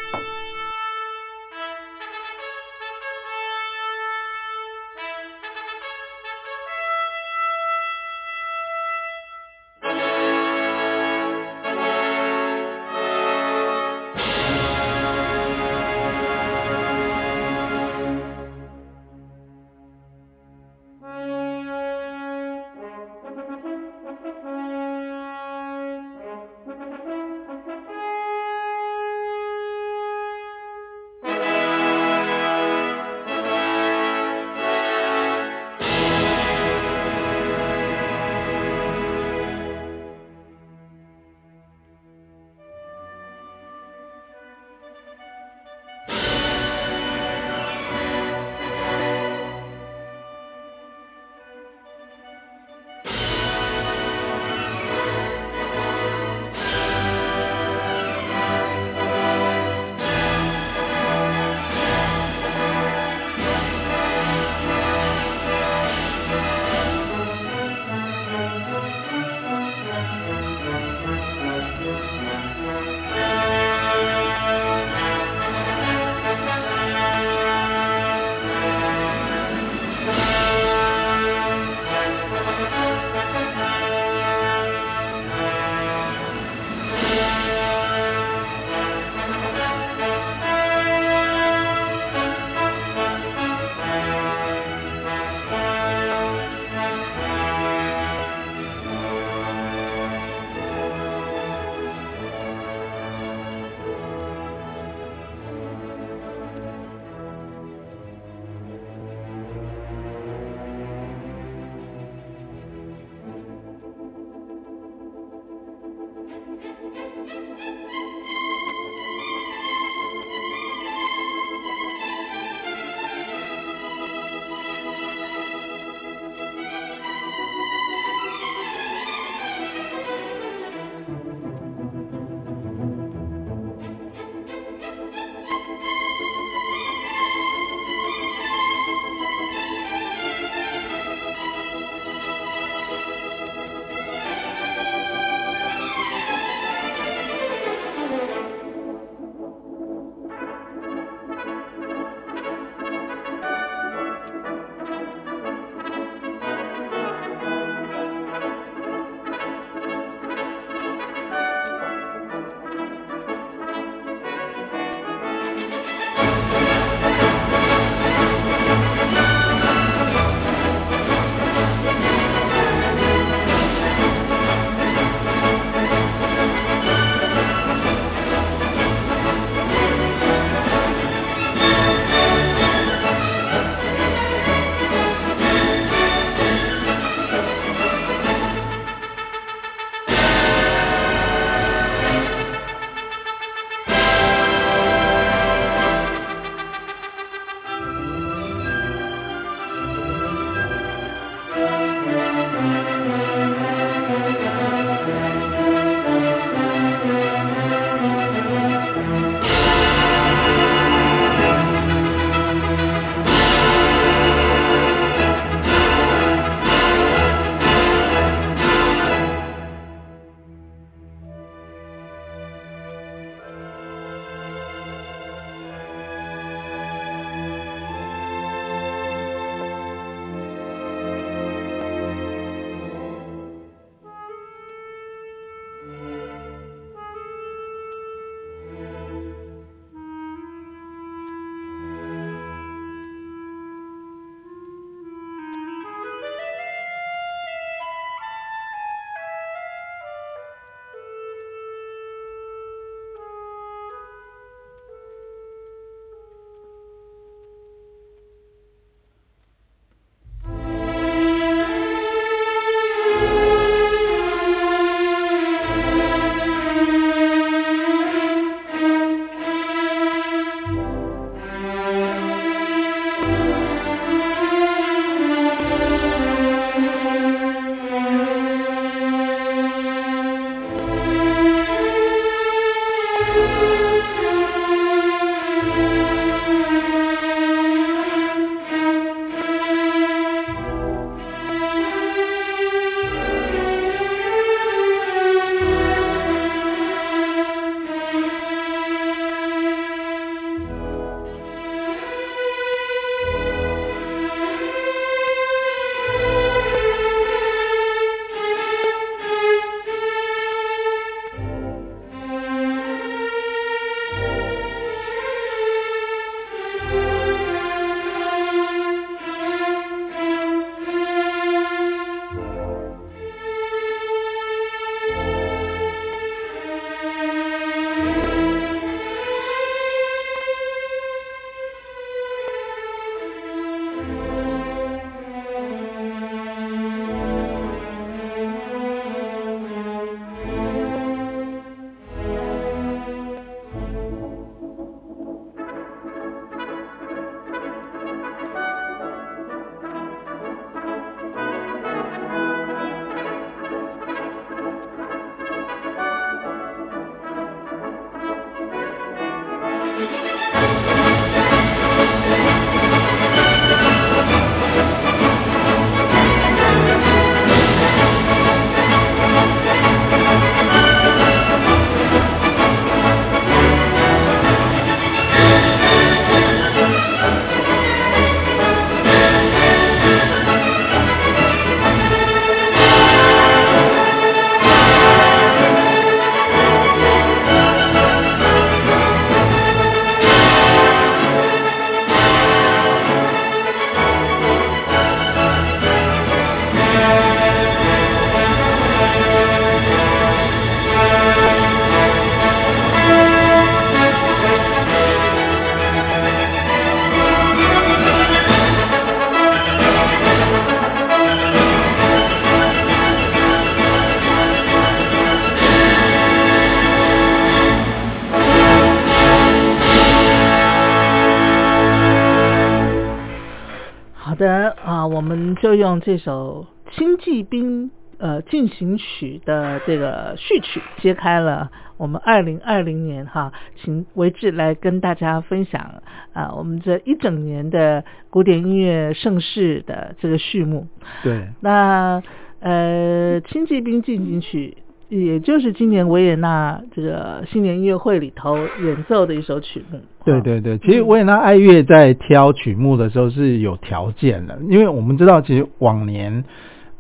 [425.79, 426.67] 用这首
[426.97, 427.87] 《轻骑兵》
[428.19, 436.03] 呃进行曲的这个序曲揭开了我们二零二零年哈，请维志来跟大家分享
[436.33, 440.87] 啊，我们这一整年的古典音乐盛世的这个序幕。
[441.23, 442.23] 对，那
[442.61, 444.77] 呃，《轻骑兵进行曲》
[445.09, 449.99] 也就是今年维也纳这个新年音乐会里头演奏的一首曲目。
[450.25, 456.45] 对对对，其实维也纳爱乐在挑曲目的时候是有条件的，因为我们知道，其实往年，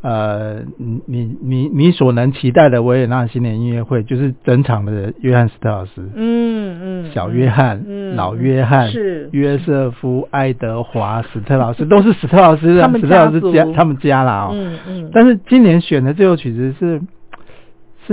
[0.01, 9.29] 呃，你你你你所能期待的维也纳新年音乐会，就是整场的约翰斯特劳斯，嗯嗯，小约翰、嗯老约翰、是。
[9.33, 14.51] 约瑟夫、爱德华、史特劳斯， 都是史特劳斯的，他们史特劳斯家他们家啦哦。
[14.55, 16.99] 嗯嗯，但是今年选的这首曲子是，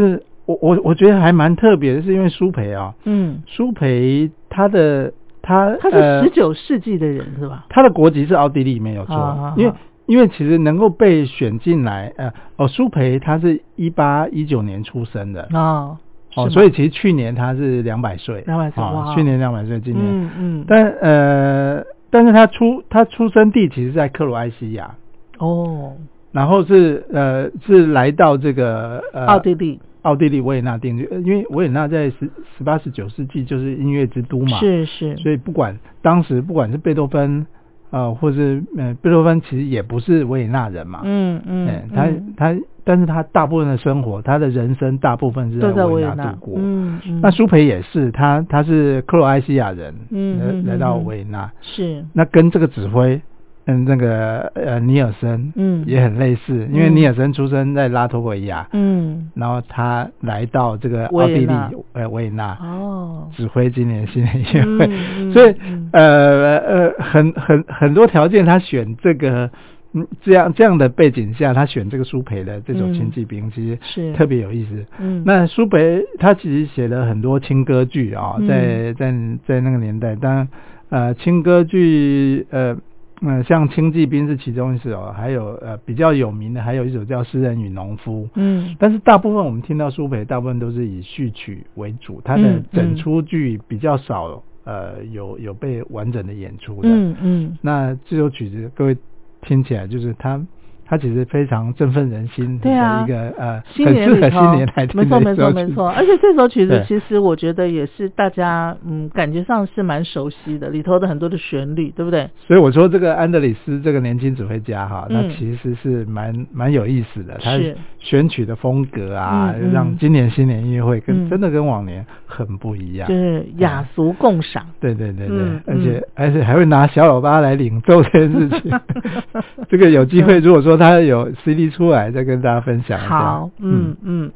[0.02, 7.66] 是我我我觉得还蛮特别的，是因为苏培啊，嗯，苏培他的他他是呃十九世纪的人是吧？
[7.70, 9.74] 他的国籍是奥地利没有错，啊因为
[10.06, 15.98] 因为其实能够被选进来，呃，哦，苏培他是一八一九年出生的，哦，
[16.36, 24.94] 哦，所以其实去年他是两百岁，两百岁哦去年两百岁，今年，嗯嗯，但呃，但是他出他出生地其实在克罗埃西亚，
[25.40, 25.94] 哦，
[26.36, 29.80] 然后是呃是来到这个呃奥地利。
[30.04, 37.48] 奥地利维也纳定居，呃因为维也纳在十十八十九世纪就是音乐之都嘛，是是，所以不管当时不管是贝多芬，
[37.90, 42.34] 呃，或是呃贝多芬其实也不是维也纳人嘛，嗯嗯哎，他嗯。
[42.38, 42.56] 他
[42.88, 46.54] 但是他大部分的生活，他的人生大部分是维维也纳度过。
[46.60, 51.06] 嗯嗯，那舒培也是，他他是克罗埃西亚人，嗯嗯来来到嗯。
[51.06, 52.06] 维也纳，是。
[52.14, 53.20] 那跟这个指挥，
[53.68, 55.84] 嗯，那个呃尼尔森，嗯。
[55.88, 56.96] 也很类似，因为嗯。
[56.96, 59.32] 尼尔森出生在拉脱维亚，嗯。
[59.36, 61.54] 然后他来到这个奥地利
[61.94, 64.88] 呃维也纳，哦，指挥今年新年音乐会，
[65.34, 65.90] 所以嗯。
[65.94, 69.50] 呃呃很很很多条件，他选这个
[69.94, 72.94] 嗯这样这样的背景下，他选这个苏培的这首嗯。
[72.94, 74.14] 轻骑兵，其实是。
[74.14, 74.86] 特别有意思。
[75.00, 75.24] 嗯。
[75.26, 78.48] 那苏培他其实写了很多轻歌剧啊、嗯。
[78.48, 79.12] 在在
[79.48, 80.48] 在那个年代，当然
[80.90, 82.78] 呃轻歌剧呃。
[83.26, 88.26] 嗯，像《清骑兵》是其中一首，还有呃比较有名的，还有一首叫《诗人与农夫》。
[88.36, 96.90] 嗯但是大部分我们听到苏培，大部分都是以序曲为主，他的嗯整嗯出剧比较少，呃，有有被完整的演出的。
[96.90, 98.96] 嗯嗯那这首曲子，各位
[99.42, 100.40] 听起来就是它，
[100.86, 112.30] 它其实非常振奋人心的一个呃，新很适合新年来听没错没错没错，而且这首曲子其实我觉得也是大家嗯感觉上是蛮熟悉的，里头的很多的旋律，对不对？
[112.48, 115.16] 所以我说这个安德里斯这个年轻指挥家哈，嗯。
[115.16, 117.52] 他其实是蛮蛮有意思的，他
[118.00, 121.30] 选曲的风格啊，让今年新年音乐会跟、嗯。
[121.30, 123.08] 真的跟往年很不一样。
[123.08, 124.66] 就是雅俗共赏。
[124.80, 125.62] 对对对对，嗯。
[125.66, 128.72] 而且、而且还会拿小喇叭来领奏这件事情。
[129.70, 133.10] 这个有机会，如果说他有 CD 出来，再跟大家分享一下。
[133.10, 134.32] 好，嗯嗯。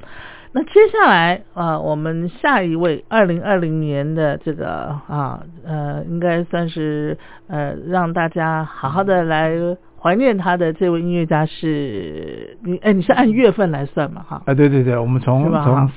[0.52, 7.16] 那接下来啊、呃我们下一位二零二零年的这个啊呃，应该算是
[7.48, 9.52] 呃让大家好好的来
[10.00, 14.42] 怀念他的这位音乐家是你哎你是按月份来算嘛哈？
[14.46, 15.92] 啊，对对对，我们从从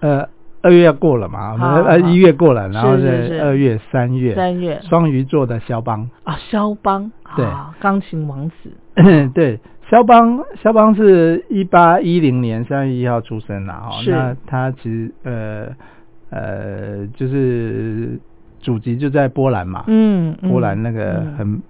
[0.00, 0.28] 呃
[0.60, 3.40] 二月要过了嘛，我们呃一月过了，然后是。
[3.40, 4.78] 二月、三月，三月。
[4.82, 7.46] 双鱼座的肖邦，啊肖邦对。
[7.46, 8.70] 啊钢琴王子
[9.34, 9.58] 对，
[9.90, 14.10] 肖邦，肖邦是一八一零年三月一号出生的哈，是。
[14.10, 15.66] 那他其实呃
[16.30, 18.18] 呃就是
[18.60, 20.50] 祖籍就在波兰嘛，嗯嗯。
[20.50, 21.36] 波兰那个嗯。
[21.36, 21.62] 很、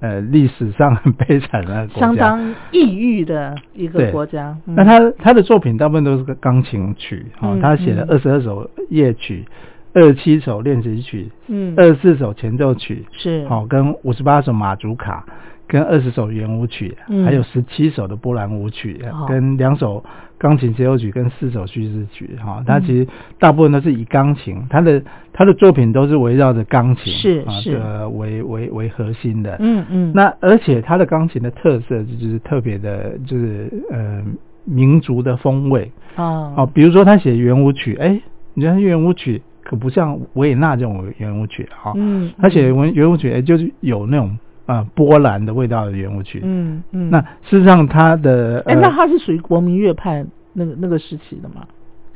[0.00, 4.56] 呃历史上很悲惨的国家，相当抑郁的一个对国家。
[4.64, 4.74] 嗯。
[4.74, 8.08] 那他他的作品大部分都是个钢琴曲，哦，嗯他写了嗯。
[8.08, 9.44] 二十二首夜曲，
[9.92, 11.74] 二十七首练习曲，嗯。
[11.76, 13.46] 二十四首前奏曲，是。
[13.46, 15.26] 好、跟五十八首马祖卡，
[15.70, 17.24] 跟二十首圆舞曲，嗯。
[17.24, 19.24] 还有十七首的波兰舞曲，哦。
[19.28, 20.04] 跟两首
[20.36, 22.82] 钢琴协奏曲，跟四首叙事曲，哈、他嗯。
[22.82, 23.06] 其实
[23.38, 25.00] 大部分都是以钢琴，他的
[25.32, 27.14] 他的作品都是围绕着钢琴
[27.46, 27.70] 啊是。
[27.70, 30.12] 是的为为为核心的，嗯嗯。
[30.12, 34.24] 那而且他的钢琴的特色就是特别的，就是呃
[34.64, 38.20] 民族的风味啊哦，比如说他写圆舞曲，哎，
[38.54, 44.36] 你看圆舞曲可不像维也纳这种圆舞曲哈、哦，嗯他写圆圆舞曲，哎，就是有那种
[44.70, 46.40] 呃波兰的味道的圆舞曲。
[46.44, 51.66] 嗯嗯那事实上他的哎、呃那他是属于国民乐派那个那个时期的嘛？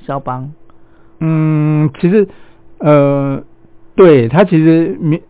[0.07, 0.53] 肖邦
[1.21, 2.27] 嗯，其实
[2.79, 3.43] 呃。
[3.97, 5.21] 对他其实民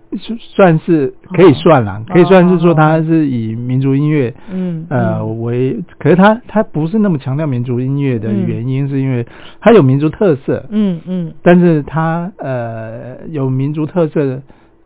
[0.56, 9.26] 算是可以算啦，可以算是说他是以民族音乐嗯呃嗯为，可是他他不是那么强调民族音乐的嗯原因，是因为
[9.60, 14.40] 他有民族特色，嗯嗯但是他呃有民族特色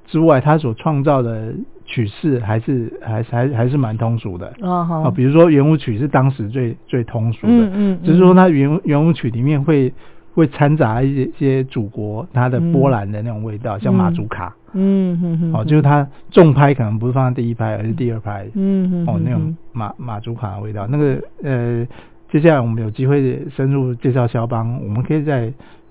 [0.06, 1.54] 之外，他所创造的
[1.88, 4.52] 曲式还是还是还还是蛮通俗的。
[4.60, 9.92] 哦啊，好，比如说圆舞曲是当时最最通俗的，嗯嗯，只是说它圆圆舞曲里面会
[10.34, 19.06] 会掺杂一些一些祖国它的波兰的那种味道，像马祖卡，嗯嗯嗯，哦，就是它重拍可能不是放在第一拍，而是第二拍，嗯嗯。
[19.06, 21.86] 哦，那种马马祖卡的味道，那个呃，
[22.30, 25.50] 接下来我们有机会深入介绍肖邦，我们可以再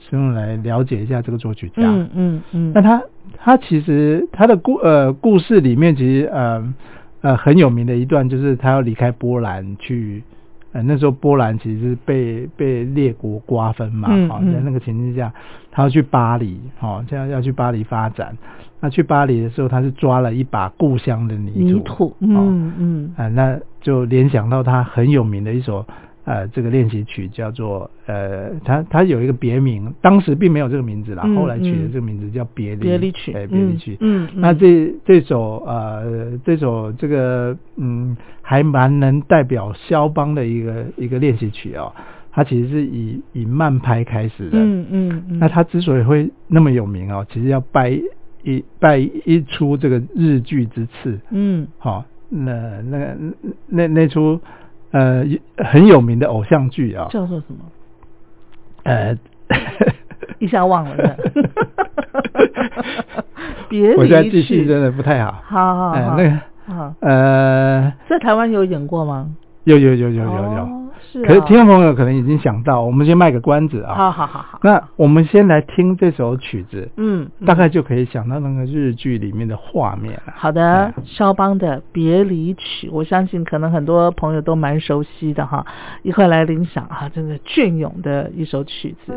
[0.09, 1.83] 深入来了解一下这个作曲家。
[1.83, 3.01] 嗯嗯嗯，那他
[3.37, 6.73] 他其实他的故呃故事里面其实呃
[7.21, 10.23] 呃很有名的一段就是他要离开波兰去。
[10.73, 15.33] 呃，那时候波兰其实是被被列国瓜分嘛，好、嗯嗯在那个情境下，
[15.71, 18.37] 他要去巴黎，哦，这样要去巴黎发展。
[18.81, 21.51] 那去巴黎的时候，他是抓了一把故乡的泥
[21.83, 25.85] 土，泥土，哦，嗯嗯啊、那就联想到他很有名的一首
[26.27, 33.97] 呃这个练习曲，叫做呃，它它有一个别名，当时并没有这个名字啦，嗯后来取的嗯这个名字叫别离别离曲哎，别离曲。
[34.01, 41.93] 嗯嗯那这这首呃这首这个嗯还蛮能代表肖邦的一个一个练习曲哦，
[42.33, 47.89] 它其实是以以慢拍开始的，嗯嗯嗯，那它之所以会那么有名哦，其实要拜
[48.43, 51.65] 一拜一出这个日剧之赐，嗯。
[51.77, 53.17] 好、那那个
[53.67, 54.39] 那那出
[54.97, 55.25] 呃
[55.65, 57.59] 很有名的偶像剧啊、叫做什么？
[58.83, 59.17] 呃，
[60.39, 61.15] 一下忘了呢
[63.69, 66.39] 别我现在记性真的不太好，好好好，呃那个
[66.73, 69.29] 好，呃在台湾有演过吗？
[69.65, 70.86] 有有有有有有，哦
[71.25, 77.47] 可是听众朋友可能已经想到，我们先卖个关子啊，好好好好，那我们先来听这首曲子，嗯，嗯。
[77.47, 80.33] 大概就可以想到那个日剧里面的画面了。
[80.35, 85.65] 好的，肖邦的《别离曲》，我相信可能很多朋友都蛮熟悉的哈，
[86.03, 89.13] 一块来领赏哈，真的隽永的一首曲子。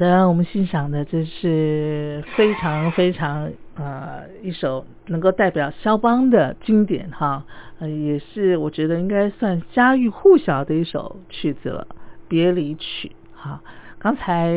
[0.00, 7.44] 的，我们欣赏的这是非常非常呃一首能够代表肖邦的经典哈，
[7.78, 11.86] 呃也是我觉得应该算家喻户晓的一首曲子了，
[12.28, 13.60] 《别离曲》哈。
[13.98, 14.48] 刚才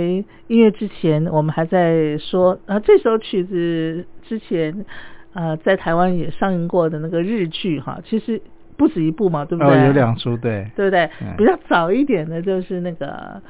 [0.47, 4.85] 音乐之前我们还在说，呃这首曲子之前
[5.33, 8.41] 呃在台湾也上映过的那个日剧哈，其实
[8.77, 9.73] 不止一部嘛，对不对？
[9.73, 11.03] 哦，有两出，对，对不对？
[11.21, 13.41] 嗯比较早一点的就是那个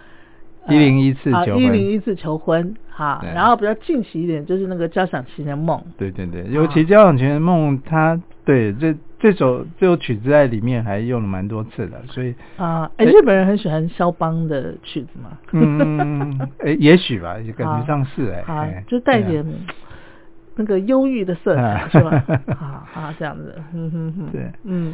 [0.68, 1.64] 101次啊求婚。
[1.64, 3.32] 一零一次求婚哈，对。
[3.34, 19.46] 然后比较近期一点就是那个交响情人梦，对对对，尤其《交响情人梦》，它对这这首这首曲子在里面还用了蛮多次的，所以啊，哎，日本人很喜欢肖邦的曲子嘛，嗯，哎，也许吧，也感觉上是哎，啊哎，就带点
[20.56, 22.24] 那个忧郁的色彩啊是吧？
[22.60, 24.94] 啊啊，这样子，嗯哼哼，对嗯，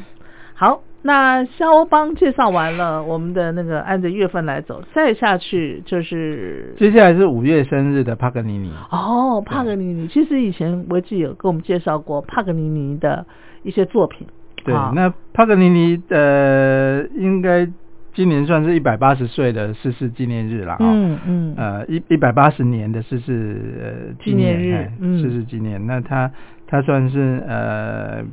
[0.53, 13.25] 好，那肖邦介绍完了，我们的那个按着月份来走，再下去就是接下来是五月生日的帕格尼尼，哦，帕格尼尼，其实以前维基有跟我们介绍过帕格尼尼的
[13.63, 14.27] 一些作品。
[14.65, 17.65] 对啊，那帕格尼尼呃，应该
[18.13, 20.79] 今年算是一百八十岁的逝世纪念日了啊。
[20.81, 24.91] 嗯嗯呃，一一百八十年的逝世呃纪念日
[25.21, 25.87] 逝世纪念。
[25.87, 26.29] 那他
[26.71, 28.23] 他算是呃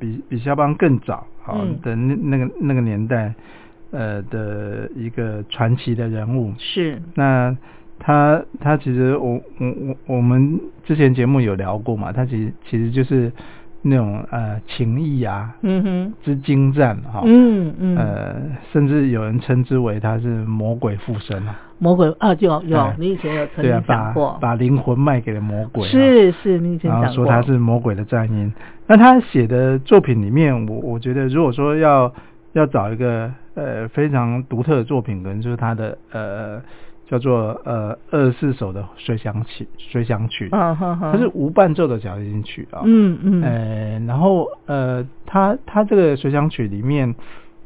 [0.00, 3.32] 比比肖邦更早好、嗯的那那个那个年代
[3.92, 6.52] 呃的一个传奇的人物。
[6.58, 7.56] 是那
[8.00, 13.30] 他他其实我我我我们之前节目有聊过嘛，他其实其实就是
[13.86, 17.22] 那种呃情谊啊嗯哼之精湛哈。
[17.24, 18.34] 嗯嗯呃，
[18.72, 21.60] 甚至有人称之为他是魔鬼附身啊。
[21.78, 28.50] 魔鬼啊有有哎，你以前有曾经，讲把过，把灵魂卖给了魔鬼、啊，是是，你以前然后讲过，说他是魔鬼的战音。
[28.86, 32.10] 那他写的作品里面，我我觉得如果说要
[32.52, 36.62] 要找一个呃非常独特的作品，可能就是他的呃
[37.06, 42.82] 叫做呃二十四首的随想曲随想曲，它是无伴奏的小提琴曲啊。
[42.84, 43.42] 嗯嗯。
[43.42, 47.14] 呃，然后呃，他他这个随想曲里面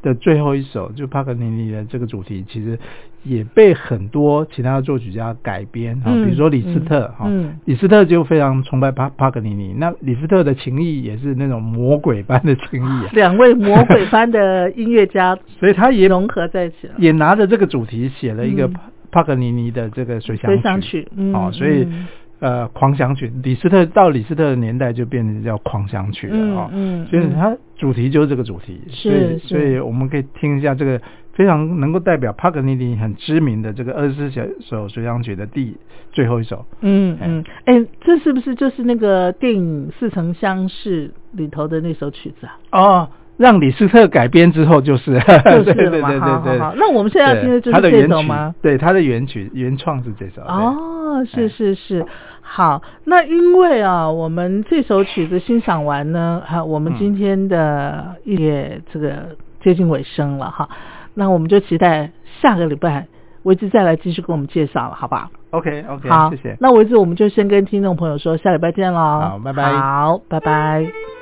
[0.03, 2.79] 的最后一首，就帕格尼尼的这个主题，其实
[3.25, 7.47] 也被很多其他的作曲家改编啊，嗯比如说李斯特哈、嗯。
[7.47, 16.95] 嗯李斯特就非常崇拜帕帕格尼尼，那李斯特的情谊也是那种魔鬼般的情谊啊，两位魔鬼般的音乐家 所以他也融合在一起了。
[16.99, 18.75] 也拿着这个主题写了一个嗯
[19.11, 21.85] 帕帕格尼尼的这个随想随想曲嗯哦，所以。
[21.85, 22.07] 嗯
[22.41, 31.03] 呃，狂想曲，李斯特到李斯特的年代就变成叫狂想曲了哦，嗯所以它主题就是这个主题，是所以所以我们可以听一下这个
[31.33, 35.77] 非常能够代表帕格尼尼很知名的这个二十四小首随想曲的第
[36.13, 42.81] 最后一首，嗯嗯，哎，这是不是就是那个电影《似曾相识》里头的那首曲子啊？
[42.81, 46.75] 哦，让李斯特改编之后就是， 就是对对对对对对好。
[46.77, 48.55] 那我们现在要听的就是这首吗？
[48.61, 50.43] 对，他的原曲原创是这首。
[50.43, 52.05] 哦，是哎是是，
[52.43, 60.69] 好，那因为啊，我们这首曲子欣赏完呢，哈、我们嗯今天的也这个接近尾声了哈，
[61.15, 62.11] 那我们就期待
[62.43, 63.07] 下个礼拜
[63.45, 66.57] 维之再来继续给我们介绍了，好吧？OK OK，好，谢谢。
[66.61, 68.99] 那维之我们就先跟听众朋友说，下礼拜见喽。
[68.99, 71.18] 好拜拜好，拜拜。